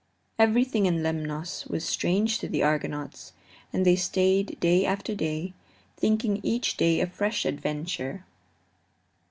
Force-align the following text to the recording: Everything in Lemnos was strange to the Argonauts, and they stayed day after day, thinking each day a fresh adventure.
Everything 0.39 0.87
in 0.87 1.03
Lemnos 1.03 1.67
was 1.69 1.85
strange 1.85 2.39
to 2.39 2.47
the 2.47 2.63
Argonauts, 2.63 3.33
and 3.71 3.85
they 3.85 3.95
stayed 3.95 4.59
day 4.59 4.83
after 4.83 5.13
day, 5.13 5.53
thinking 5.95 6.39
each 6.41 6.75
day 6.75 6.99
a 7.01 7.05
fresh 7.05 7.45
adventure. 7.45 8.25